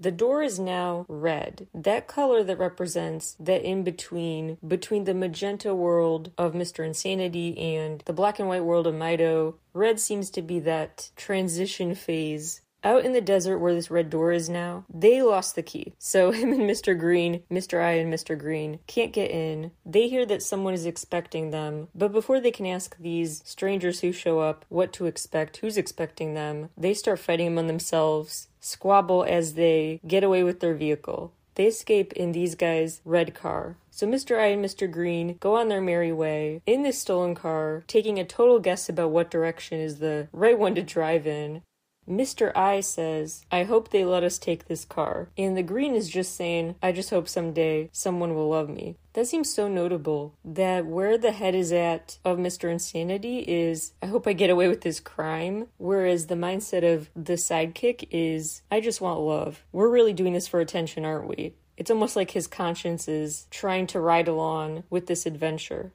[0.00, 1.68] The door is now red.
[1.72, 6.84] That color that represents that in between, between the magenta world of Mr.
[6.84, 9.54] Insanity and the black and white world of Mito.
[9.74, 14.32] Red seems to be that transition phase out in the desert where this red door
[14.32, 15.94] is now, they lost the key.
[15.98, 16.98] So him and Mr.
[16.98, 17.82] Green, Mr.
[17.82, 18.38] I and Mr.
[18.38, 19.72] Green can't get in.
[19.84, 24.12] They hear that someone is expecting them, but before they can ask these strangers who
[24.12, 29.54] show up what to expect, who's expecting them, they start fighting among themselves, squabble as
[29.54, 31.32] they get away with their vehicle.
[31.54, 33.76] They escape in these guys' red car.
[33.90, 34.38] So Mr.
[34.40, 34.90] I and Mr.
[34.90, 39.10] Green go on their merry way in this stolen car, taking a total guess about
[39.10, 41.62] what direction is the right one to drive in.
[42.08, 42.54] Mr.
[42.56, 45.28] I says, I hope they let us take this car.
[45.38, 48.96] And the green is just saying, I just hope someday someone will love me.
[49.14, 52.70] That seems so notable that where the head is at of Mr.
[52.70, 57.34] Insanity is, I hope I get away with this crime, whereas the mindset of the
[57.34, 59.64] sidekick is, I just want love.
[59.72, 61.54] We're really doing this for attention, aren't we?
[61.76, 65.92] It's almost like his conscience is trying to ride along with this adventure.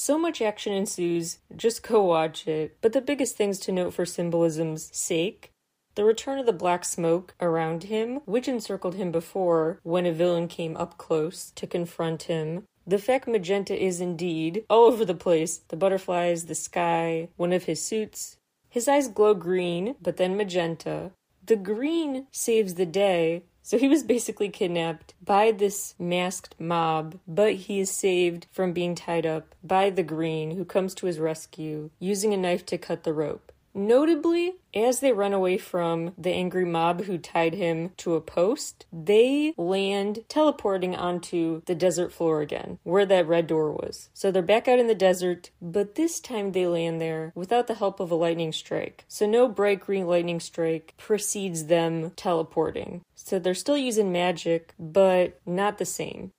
[0.00, 2.76] So much action ensues, just go watch it.
[2.80, 5.50] But the biggest things to note for symbolism's sake
[5.96, 10.46] the return of the black smoke around him, which encircled him before when a villain
[10.46, 12.62] came up close to confront him.
[12.86, 17.64] The fact magenta is indeed all over the place the butterflies, the sky, one of
[17.64, 18.36] his suits.
[18.68, 21.10] His eyes glow green, but then magenta.
[21.44, 27.52] The green saves the day, so he was basically kidnapped by this masked mob, but
[27.52, 31.90] he is saved from being tied up by the Green, who comes to his rescue,
[31.98, 33.52] using a knife to cut the rope.
[33.74, 38.86] Notably, as they run away from the angry mob who tied him to a post,
[38.92, 44.08] they land teleporting onto the desert floor again, where that red door was.
[44.14, 47.74] So they're back out in the desert, but this time they land there without the
[47.74, 49.04] help of a lightning strike.
[49.06, 53.02] So no bright green lightning strike precedes them teleporting.
[53.20, 56.30] So they're still using magic, but not the same.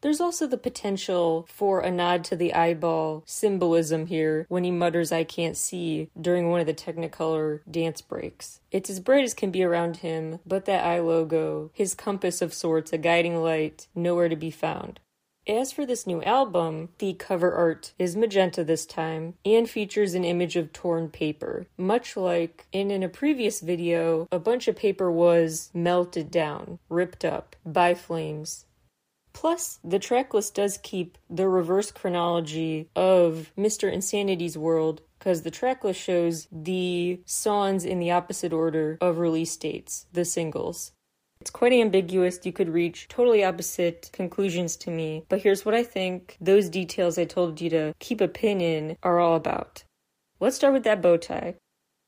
[0.00, 5.12] There's also the potential for a nod to the eyeball symbolism here when he mutters,
[5.12, 8.60] I can't see, during one of the Technicolor dance breaks.
[8.72, 12.52] It's as bright as can be around him, but that eye logo, his compass of
[12.52, 14.98] sorts, a guiding light, nowhere to be found.
[15.48, 20.24] As for this new album, the cover art is magenta this time and features an
[20.24, 21.66] image of torn paper.
[21.76, 27.24] Much like in, in a previous video, a bunch of paper was melted down, ripped
[27.24, 28.66] up by flames.
[29.32, 33.92] Plus, the tracklist does keep the reverse chronology of Mr.
[33.92, 40.06] Insanity's world because the tracklist shows the songs in the opposite order of release dates,
[40.12, 40.92] the singles.
[41.42, 42.38] It's quite ambiguous.
[42.44, 47.18] You could reach totally opposite conclusions to me, but here's what I think those details
[47.18, 49.82] I told you to keep a pin in are all about.
[50.38, 51.56] Let's start with that bow tie.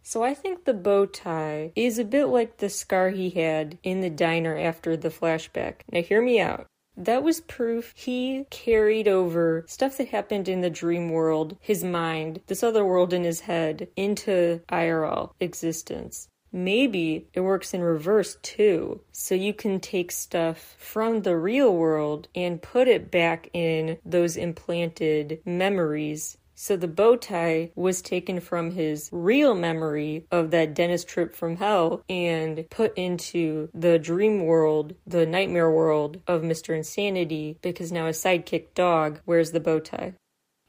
[0.05, 4.03] So I think the bow tie is a bit like the scar he had in
[4.03, 5.81] the diner after the flashback.
[5.91, 6.69] Now, hear me out.
[6.97, 12.41] That was proof he carried over stuff that happened in the dream world, his mind,
[12.47, 16.29] this other world in his head, into IRL existence.
[16.55, 19.01] Maybe it works in reverse too.
[19.11, 24.37] So you can take stuff from the real world and put it back in those
[24.37, 31.09] implanted memories so the bow tie was taken from his real memory of that dentist
[31.09, 36.77] trip from hell and put into the dream world, the nightmare world of Mr.
[36.77, 40.15] Insanity because now his sidekick dog wears the bow tie.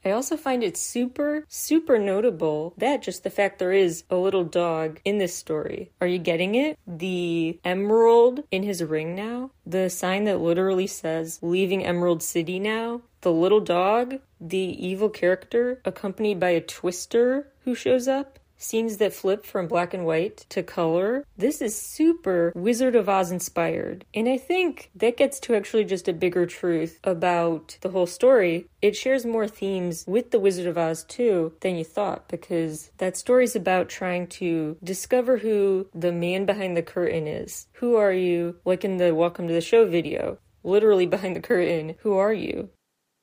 [0.06, 4.44] I also find it super, super notable that just the fact there is a little
[4.44, 5.90] dog in this story.
[6.00, 6.78] Are you getting it?
[6.86, 9.50] The emerald in his ring now?
[9.66, 13.02] The sign that literally says, leaving Emerald City now?
[13.22, 14.20] The little dog?
[14.40, 18.38] The evil character accompanied by a twister who shows up?
[18.56, 21.24] Scenes that flip from black and white to color.
[21.36, 24.04] This is super Wizard of Oz inspired.
[24.14, 28.66] And I think that gets to actually just a bigger truth about the whole story.
[28.82, 33.16] It shares more themes with the Wizard of Oz too than you thought because that
[33.16, 37.66] story is about trying to discover who the man behind the curtain is.
[37.74, 38.56] Who are you?
[38.64, 40.38] Like in the Welcome to the Show video.
[40.62, 42.70] Literally behind the curtain, who are you?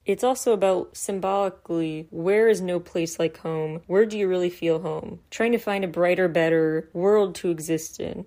[0.05, 3.81] It's also about symbolically where is no place like home?
[3.87, 5.19] Where do you really feel home?
[5.29, 8.25] Trying to find a brighter, better world to exist in.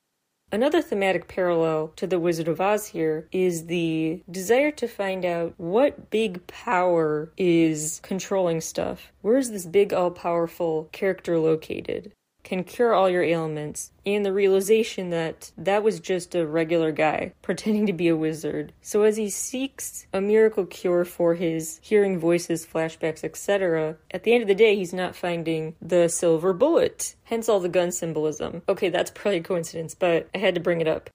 [0.53, 5.55] Another thematic parallel to The Wizard of Oz here is the desire to find out
[5.57, 9.13] what big power is controlling stuff.
[9.23, 12.13] Where is this big, all powerful character located?
[12.47, 17.33] Can cure all your ailments, and the realization that that was just a regular guy
[17.43, 18.73] pretending to be a wizard.
[18.81, 24.33] So as he seeks a miracle cure for his hearing voices, flashbacks, etc., at the
[24.33, 27.17] end of the day, he's not finding the silver bullet.
[27.25, 28.63] Hence all the gun symbolism.
[28.69, 31.11] Okay, that's probably a coincidence, but I had to bring it up.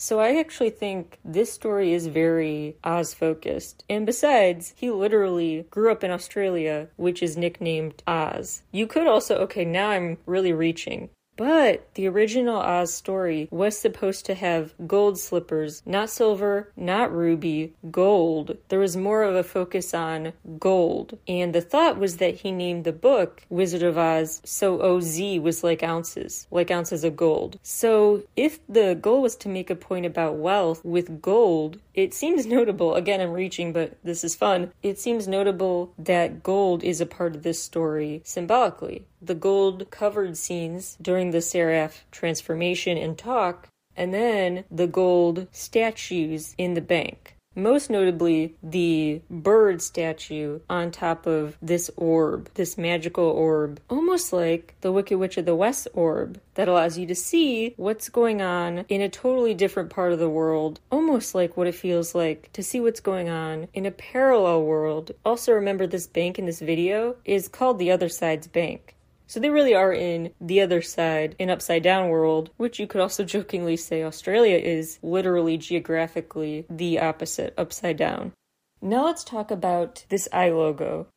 [0.00, 3.84] So I actually think this story is very Oz focused.
[3.90, 8.62] And besides, he literally grew up in Australia, which is nicknamed Oz.
[8.70, 11.10] You could also, okay, now I'm really reaching.
[11.38, 17.74] But the original Oz story was supposed to have gold slippers, not silver, not ruby,
[17.92, 18.58] gold.
[18.68, 21.16] There was more of a focus on gold.
[21.28, 25.62] And the thought was that he named the book Wizard of Oz so OZ was
[25.62, 27.60] like ounces, like ounces of gold.
[27.62, 32.46] So if the goal was to make a point about wealth with gold, it seems
[32.46, 32.94] notable.
[32.94, 34.72] Again, I'm reaching, but this is fun.
[34.84, 40.36] It seems notable that gold is a part of this story symbolically the gold covered
[40.36, 47.34] scenes during the Seraph transformation and talk, and then the gold statues in the bank.
[47.58, 54.76] Most notably, the bird statue on top of this orb, this magical orb, almost like
[54.80, 58.84] the Wicked Witch of the West orb that allows you to see what's going on
[58.88, 62.62] in a totally different part of the world, almost like what it feels like to
[62.62, 65.10] see what's going on in a parallel world.
[65.24, 68.94] Also, remember this bank in this video is called the Other Side's Bank.
[69.28, 73.02] So they really are in the other side, an upside down world, which you could
[73.02, 78.32] also jokingly say Australia is literally geographically the opposite, upside down.
[78.80, 81.08] Now let's talk about this eye logo.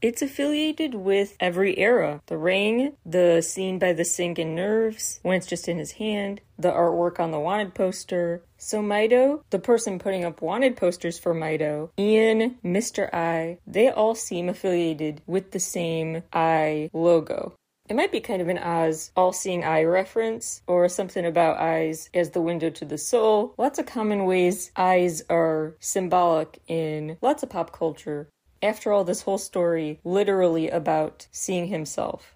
[0.00, 2.22] It's affiliated with every era.
[2.26, 6.40] The ring, the scene by the sink and nerves, when it's just in his hand,
[6.56, 8.44] the artwork on the wanted poster.
[8.56, 13.12] So Mito, the person putting up wanted posters for Mito, Ian, Mr.
[13.12, 17.54] I, they all seem affiliated with the same eye logo.
[17.88, 22.08] It might be kind of an Oz all seeing eye reference or something about eyes
[22.14, 23.54] as the window to the soul.
[23.58, 28.28] Lots of common ways eyes are symbolic in lots of pop culture.
[28.62, 32.34] After all, this whole story literally about seeing himself.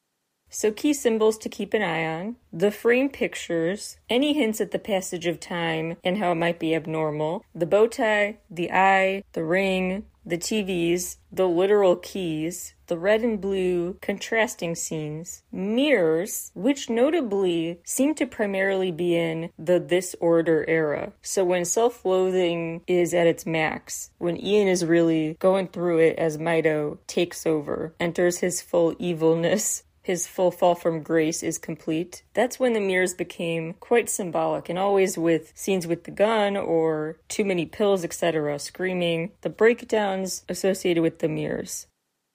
[0.55, 4.79] So, key symbols to keep an eye on the frame pictures, any hints at the
[4.79, 9.45] passage of time and how it might be abnormal, the bow tie, the eye, the
[9.45, 17.81] ring, the TVs, the literal keys, the red and blue contrasting scenes, mirrors, which notably
[17.85, 21.13] seem to primarily be in the This Order era.
[21.23, 26.19] So when self loathing is at its max, when Ian is really going through it
[26.19, 32.23] as Mito takes over, enters his full evilness, his full fall from grace is complete.
[32.35, 37.19] That's when the mirrors became quite symbolic, and always with scenes with the gun or
[37.29, 41.87] too many pills, etc., screaming, the breakdowns associated with the mirrors.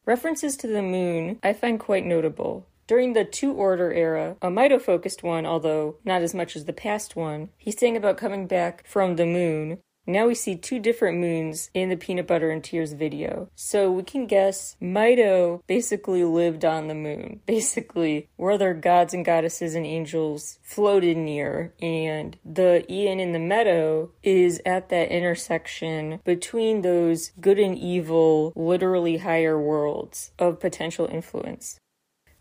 [0.06, 2.66] References to the moon I find quite notable.
[2.88, 6.72] During the To Order era, a Mito focused one, although not as much as the
[6.72, 11.20] past one, he sang about coming back from the moon, now we see two different
[11.20, 13.50] moons in the Peanut Butter and Tears video.
[13.56, 17.42] So we can guess Mito basically lived on the moon.
[17.46, 21.74] Basically, where their gods and goddesses and angels floated near.
[21.82, 28.54] And the Ian in the meadow is at that intersection between those good and evil,
[28.56, 31.80] literally higher worlds of potential influence.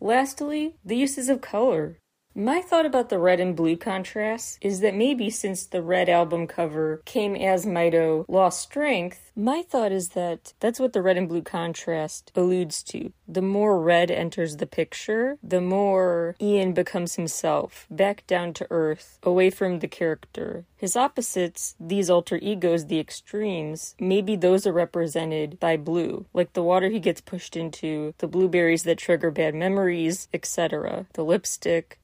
[0.00, 1.98] Lastly, the uses of color.
[2.38, 6.46] My thought about the red and blue contrast is that maybe since the red album
[6.46, 11.30] cover came as Mito lost strength, my thought is that that's what the red and
[11.30, 13.14] blue contrast alludes to.
[13.26, 19.18] The more red enters the picture, the more Ian becomes himself, back down to earth,
[19.22, 20.66] away from the character.
[20.76, 26.62] His opposites, these alter egos, the extremes, maybe those are represented by blue, like the
[26.62, 31.98] water he gets pushed into, the blueberries that trigger bad memories, etc., the lipstick,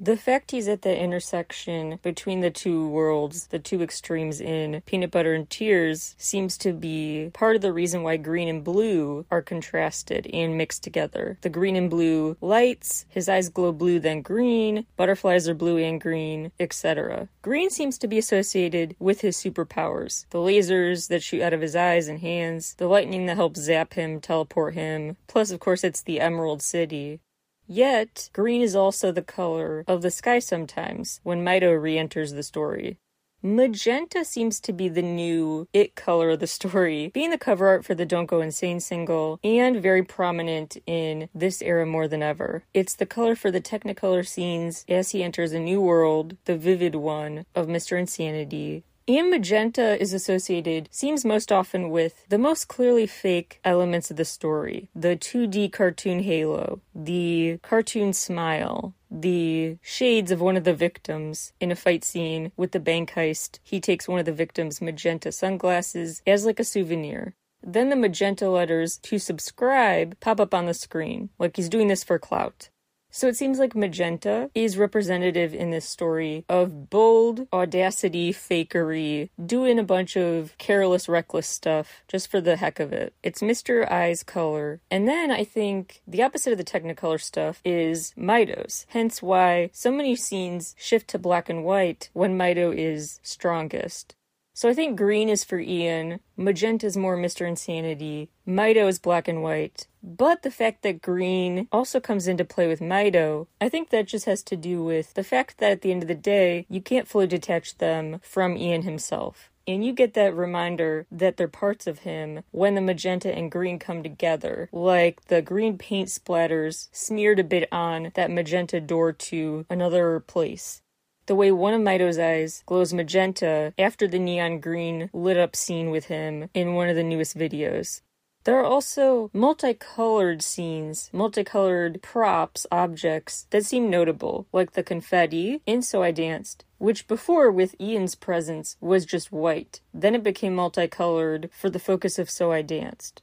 [0.00, 5.10] the fact he's at the intersection between the two worlds, the two extremes in Peanut
[5.10, 9.42] Butter and Tears, seems to be part of the reason why green and blue are
[9.42, 11.36] contrasted and mixed together.
[11.40, 16.00] The green and blue lights, his eyes glow blue then green, butterflies are blue and
[16.00, 17.28] green, etc.
[17.42, 21.74] Green seems to be associated with his superpowers the lasers that shoot out of his
[21.74, 26.02] eyes and hands, the lightning that helps zap him, teleport him, plus, of course, it's
[26.02, 27.20] the Emerald City.
[27.68, 32.42] Yet, green is also the color of the sky sometimes when Mito re enters the
[32.42, 32.96] story.
[33.40, 37.84] Magenta seems to be the new it color of the story, being the cover art
[37.84, 42.64] for the Don't Go Insane single and very prominent in this era more than ever.
[42.74, 46.96] It's the color for the Technicolor scenes as he enters a new world, the vivid
[46.96, 47.96] one of Mr.
[47.96, 54.18] Insanity, and magenta is associated, seems most often with the most clearly fake elements of
[54.18, 60.74] the story the 2D cartoon halo, the cartoon smile, the shades of one of the
[60.74, 63.60] victims in a fight scene with the bank heist.
[63.62, 67.34] He takes one of the victims' magenta sunglasses as like a souvenir.
[67.62, 72.04] Then the magenta letters to subscribe pop up on the screen, like he's doing this
[72.04, 72.68] for clout.
[73.10, 79.78] So it seems like Magenta is representative in this story of bold audacity, fakery, doing
[79.78, 83.14] a bunch of careless, reckless stuff just for the heck of it.
[83.22, 83.90] It's Mr.
[83.90, 84.80] Eye's color.
[84.90, 88.86] And then I think the opposite of the Technicolor stuff is Mito's.
[88.90, 94.14] Hence why so many scenes shift to black and white when Mito is strongest.
[94.58, 97.46] So I think green is for Ian, magenta is more Mr.
[97.46, 99.86] Insanity, Mito is black and white.
[100.08, 104.24] But the fact that green also comes into play with Mito, I think that just
[104.24, 107.06] has to do with the fact that at the end of the day, you can't
[107.06, 109.50] fully detach them from Ian himself.
[109.66, 113.78] And you get that reminder that they're parts of him when the magenta and green
[113.78, 119.66] come together, like the green paint splatters smeared a bit on that magenta door to
[119.68, 120.80] another place
[121.26, 125.90] the way one of Mito's eyes glows magenta after the neon green lit up scene
[125.90, 128.00] with him in one of the newest videos.
[128.48, 135.82] There are also multicolored scenes, multicolored props, objects that seem notable, like the confetti in
[135.82, 139.82] So I Danced, which before with Ian's presence was just white.
[139.92, 143.20] Then it became multicolored for the focus of So I Danced.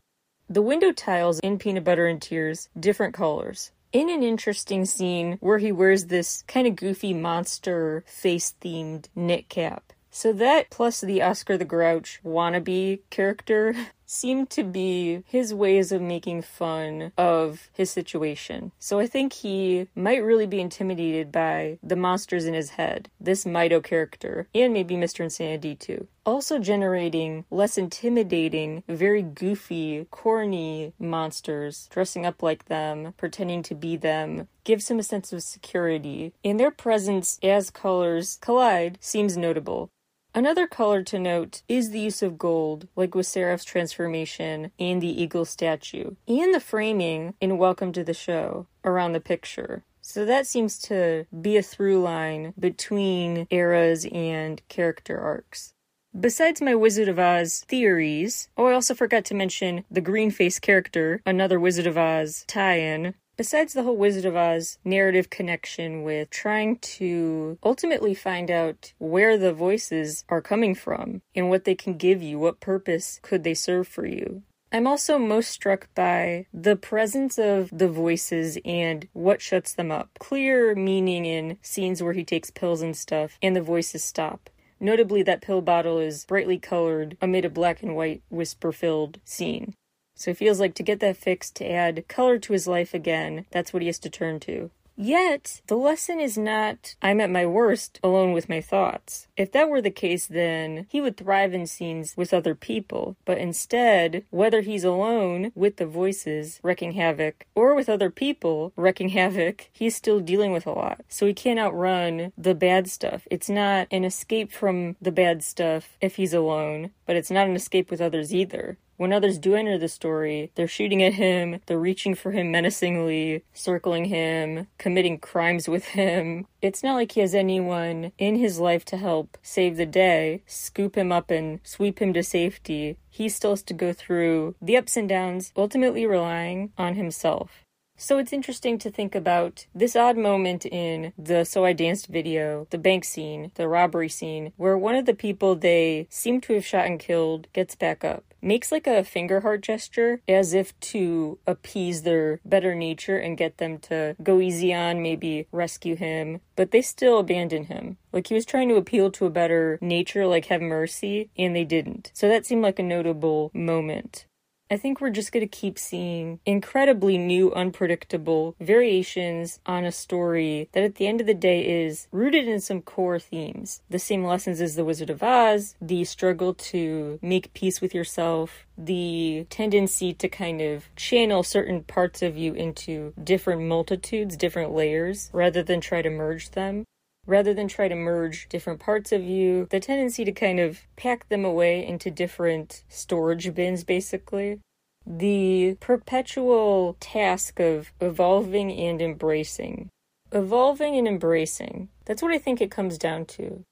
[0.47, 5.57] The window tiles in Peanut Butter and Tears, different colors in an interesting scene where
[5.57, 9.91] he wears this kind of goofy monster face themed knit cap.
[10.15, 13.75] So that plus the Oscar the Grouch wannabe character
[14.05, 18.71] seem to be his ways of making fun of his situation.
[18.79, 23.45] So I think he might really be intimidated by the monsters in his head, this
[23.45, 25.21] Mito character, and maybe Mr.
[25.21, 26.07] Insanity too.
[26.25, 33.95] Also generating less intimidating, very goofy, corny monsters, dressing up like them, pretending to be
[33.95, 36.33] them, gives him a sense of security.
[36.43, 39.91] And their presence as colors collide seems notable.
[40.35, 45.21] Another color to note is the use of gold, like with Seraph's transformation and the
[45.21, 49.85] eagle statue, and the framing in Welcome to the Show around the picture.
[50.01, 55.73] So that seems to be a through line between eras and character arcs.
[56.17, 60.59] Besides my Wizard of Oz theories, oh, I also forgot to mention the green face
[60.59, 66.03] character, another Wizard of Oz tie in, Besides the whole Wizard of Oz narrative connection
[66.03, 71.75] with trying to ultimately find out where the voices are coming from and what they
[71.75, 74.43] can give you, what purpose could they serve for you.
[74.71, 80.11] I'm also most struck by the presence of the voices and what shuts them up.
[80.19, 84.49] Clear meaning in scenes where he takes pills and stuff and the voices stop.
[84.79, 89.75] Notably, that pill bottle is brightly colored amid a black and white whisper filled scene.
[90.15, 93.45] So he feels like to get that fixed, to add color to his life again,
[93.51, 94.71] that's what he has to turn to.
[94.97, 99.27] Yet, the lesson is not, I'm at my worst alone with my thoughts.
[99.35, 103.17] If that were the case, then he would thrive in scenes with other people.
[103.25, 109.09] But instead, whether he's alone with the voices wrecking havoc or with other people wrecking
[109.09, 111.01] havoc, he's still dealing with a lot.
[111.09, 113.27] So he can't outrun the bad stuff.
[113.29, 117.55] It's not an escape from the bad stuff if he's alone, but it's not an
[117.55, 118.77] escape with others either.
[118.97, 123.43] When others do enter the story, they're shooting at him, they're reaching for him menacingly,
[123.53, 126.47] circling him, committing crimes with him.
[126.61, 130.95] It's not like he has anyone in his life to help save the day, scoop
[130.95, 132.97] him up, and sweep him to safety.
[133.09, 137.65] He still has to go through the ups and downs, ultimately relying on himself.
[137.97, 142.67] So it's interesting to think about this odd moment in the So I Danced video,
[142.69, 146.65] the bank scene, the robbery scene, where one of the people they seem to have
[146.65, 151.39] shot and killed gets back up, makes like a finger heart gesture as if to
[151.47, 156.71] appease their better nature and get them to go easy on, maybe rescue him, but
[156.71, 157.97] they still abandon him.
[158.13, 161.65] Like he was trying to appeal to a better nature, like have mercy, and they
[161.65, 162.11] didn't.
[162.13, 164.25] So that seemed like a notable moment.
[164.69, 170.69] I think we're just going to keep seeing incredibly new, unpredictable variations on a story
[170.71, 173.83] that at the end of the day is rooted in some core themes.
[173.91, 178.65] The same lessons as The Wizard of Oz, the struggle to make peace with yourself,
[178.75, 185.29] the tendency to kind of channel certain parts of you into different multitudes, different layers,
[185.31, 186.85] rather than try to merge them
[187.25, 191.27] rather than try to merge different parts of you, the tendency to kind of pack
[191.29, 194.59] them away into different storage bins, basically.
[195.05, 199.89] The perpetual task of evolving and embracing.
[200.31, 201.89] Evolving and embracing.
[202.05, 203.63] That's what I think it comes down to.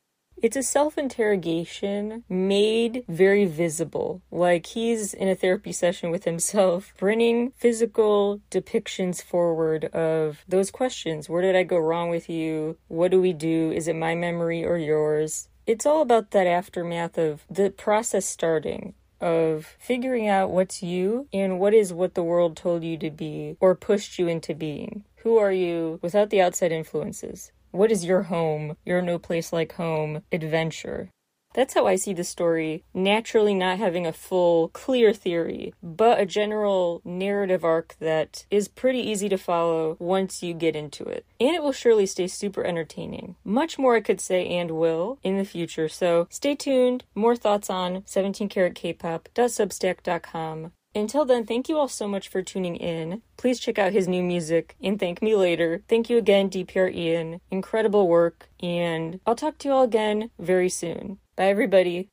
[0.43, 6.93] It's a self interrogation made very visible, like he's in a therapy session with himself,
[6.97, 11.29] bringing physical depictions forward of those questions.
[11.29, 12.75] Where did I go wrong with you?
[12.89, 13.71] What do we do?
[13.71, 15.47] Is it my memory or yours?
[15.65, 21.57] It's all about that aftermath of the process starting of figuring out what's you and
[21.57, 25.05] what is what the world told you to be or pushed you into being.
[25.19, 27.53] Who are you without the outside influences?
[27.73, 31.09] What is your home, your no place like home adventure?
[31.55, 36.25] That's how I see the story, naturally not having a full, clear theory, but a
[36.27, 41.25] general narrative arc that is pretty easy to follow once you get into it.
[41.39, 43.37] And it will surely stay super entertaining.
[43.43, 47.05] Much more I could say and will in the future, so stay tuned.
[47.15, 50.73] More thoughts on 17 karat kpop.substack.com.
[50.95, 53.23] Until then, thank you all so much for tuning in.
[53.35, 55.81] Please check out his new music and thank me later.
[55.87, 57.41] Thank you again, DPR Ian.
[57.49, 61.17] Incredible work, and I'll talk to you all again very soon.
[61.35, 62.12] Bye, everybody.